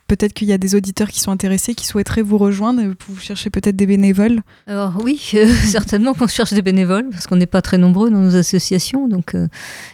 [0.08, 2.82] Peut-être qu'il y a des auditeurs qui sont intéressés, qui souhaiteraient vous rejoindre.
[3.10, 4.41] Vous cherchez peut-être des bénévoles?
[4.68, 5.18] Alors oui,
[5.66, 9.35] certainement qu'on cherche des bénévoles, parce qu'on n'est pas très nombreux dans nos associations, donc
[9.35, 9.47] euh,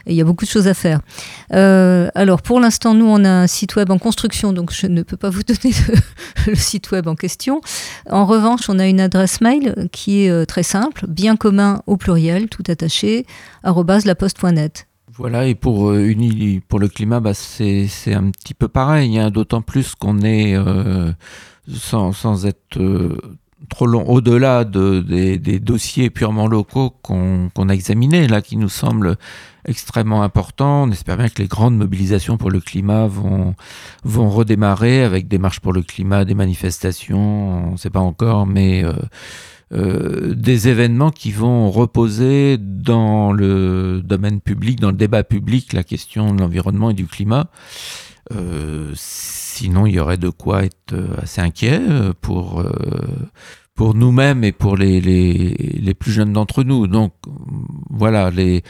[0.05, 1.01] il y a beaucoup de choses à faire.
[1.53, 5.01] Euh, alors pour l'instant, nous, on a un site web en construction, donc je ne
[5.01, 5.73] peux pas vous donner
[6.47, 7.61] le, site web en question.
[8.09, 11.97] En revanche, on a une adresse mail qui est euh, très simple, bien commun au
[11.97, 13.25] pluriel, tout attaché,
[13.63, 14.87] laposte.net.
[15.15, 15.93] Voilà, et pour,
[16.67, 20.55] pour le climat, bah, c'est un petit peu pareil, hein, d'autant plus qu'on est,
[21.71, 22.79] sans, sans, être
[23.70, 29.18] trop long, au-delà de, des, dossiers purement locaux qu'on a examinés, là, qui nous semblent
[29.66, 30.84] extrêmement importants.
[30.84, 33.55] On espère bien que les grandes mobilisations pour le climat vont,
[34.05, 38.84] redémarrer avec des marches pour le climat, des manifestations, on ne sait pas encore, mais
[38.84, 38.93] euh,
[39.74, 45.84] euh, des événements qui vont reposer dans le domaine public, dans le débat public, la
[45.84, 47.47] question de l'environnement et du climat.
[48.32, 51.82] Euh, sinon, il y aurait de quoi être assez inquiet
[52.21, 52.63] pour
[53.76, 56.88] pour nous-mêmes et pour les, les, les plus jeunes d'entre nous.
[56.88, 57.13] Donc
[57.89, 58.63] voilà, les,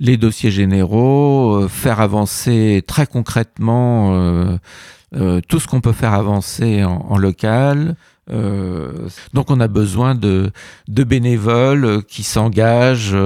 [0.00, 4.56] les dossiers généraux, euh, faire avancer très concrètement euh,
[5.14, 7.96] euh, tout ce qu'on peut faire avancer en, en local.
[9.32, 10.50] donc on a besoin de,
[10.88, 13.16] de bénévoles qui s'engagent.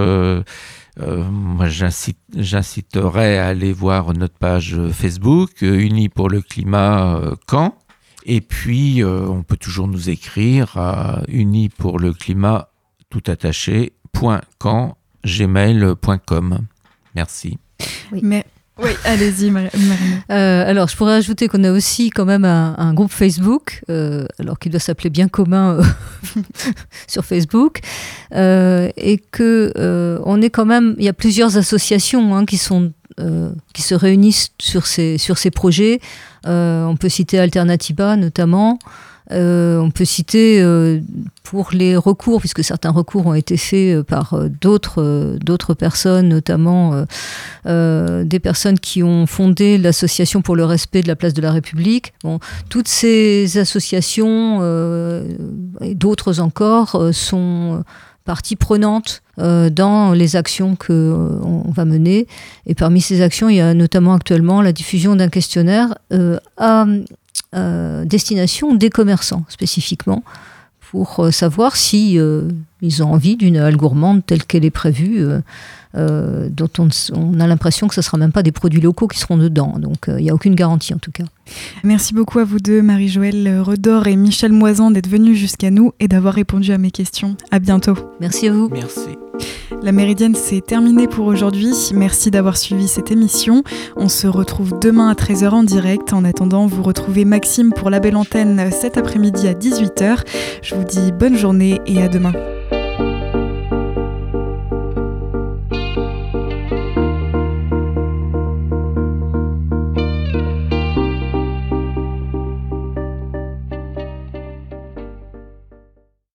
[0.98, 7.20] Moi, j'inciterai à aller voir notre page Facebook, Unis pour le climat
[7.50, 7.74] Caen.
[8.24, 12.68] Et puis, euh, on peut toujours nous écrire à uni pour le climat
[13.10, 13.92] tout attaché
[15.24, 16.58] gmail.com.
[17.14, 17.58] Merci.
[18.12, 18.20] Oui.
[18.22, 18.46] Mais
[18.78, 19.70] oui, allez-y, Marina.
[20.30, 24.58] Euh, alors, je pourrais ajouter qu'on a aussi quand même un, groupe Facebook, euh, alors
[24.58, 25.78] qu'il doit s'appeler bien commun
[27.06, 27.80] sur Facebook,
[28.34, 34.52] et que on est quand même, il y a plusieurs associations hein, qui se réunissent
[34.58, 36.00] sur ces sur ces projets.
[36.46, 38.78] Euh, on peut citer Alternativa notamment.
[39.30, 41.00] Euh, on peut citer euh,
[41.44, 47.04] pour les recours, puisque certains recours ont été faits par d'autres d'autres personnes, notamment
[47.64, 52.12] des personnes qui ont fondé l'association pour le respect de la place de la République.
[52.24, 54.62] Bon, toutes ces associations
[55.80, 57.84] et d'autres encore sont
[58.24, 62.26] partie prenante euh, dans les actions que euh, on va mener.
[62.66, 66.86] Et parmi ces actions, il y a notamment actuellement la diffusion d'un questionnaire euh, à
[68.04, 70.22] destination des commerçants spécifiquement
[70.90, 72.18] pour savoir si
[72.82, 75.26] ils ont envie d'une halle gourmande telle qu'elle est prévue
[75.94, 79.18] euh, dont on, a l'impression que ce ne sera même pas des produits locaux qui
[79.18, 79.74] seront dedans.
[79.78, 81.24] Donc euh, il n'y a aucune garantie en tout cas.
[81.84, 86.08] Merci beaucoup à vous deux, Marie-Joëlle Redor et Michel Moisan, d'être venus jusqu'à nous et
[86.08, 87.36] d'avoir répondu à mes questions.
[87.50, 87.94] À bientôt.
[88.20, 88.68] Merci à vous.
[88.70, 89.18] Merci.
[89.82, 91.72] La Méridienne, c'est terminé pour aujourd'hui.
[91.94, 93.64] Merci d'avoir suivi cette émission.
[93.96, 96.12] On se retrouve demain à 13h en direct.
[96.12, 100.20] En attendant, vous retrouvez Maxime pour la belle antenne cet après-midi à 18h.
[100.62, 102.32] Je vous dis bonne journée et à demain.